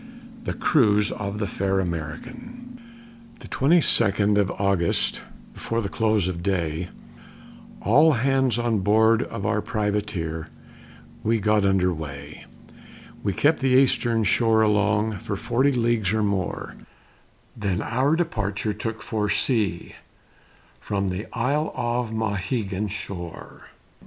THE 0.45 0.55
CRUISE 0.55 1.11
OF 1.11 1.37
THE 1.37 1.45
FAIR 1.45 1.79
AMERICAN 1.81 2.79
The 3.39 3.47
twenty 3.49 3.81
second 3.81 4.39
of 4.39 4.49
August, 4.59 5.21
Before 5.53 5.79
the 5.79 5.89
close 5.89 6.27
of 6.27 6.41
day, 6.41 6.89
All 7.83 8.13
hands 8.13 8.57
on 8.57 8.79
board 8.79 9.21
of 9.21 9.45
our 9.45 9.61
privateer, 9.61 10.47
We 11.23 11.39
got 11.39 11.61
her 11.65 11.69
under 11.69 11.93
weigh; 11.93 12.47
We 13.21 13.31
kept 13.33 13.59
the 13.59 13.69
Eastern 13.69 14.23
shore 14.23 14.63
along, 14.63 15.19
For 15.19 15.35
forty 15.35 15.71
leagues 15.71 16.11
or 16.13 16.23
more, 16.23 16.73
Then 17.55 17.79
our 17.83 18.15
departure 18.15 18.73
took 18.73 19.03
for 19.03 19.29
sea, 19.29 19.93
From 20.79 21.09
the 21.09 21.27
isle 21.31 21.71
of 21.75 22.09
Mauhegan 22.11 22.87
shore. 22.89 23.67